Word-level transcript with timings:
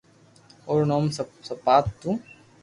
او 0.67 0.73
رو 0.79 0.85
نوم 0.89 1.05
سيات 1.47 1.85
ھتو 1.91 2.09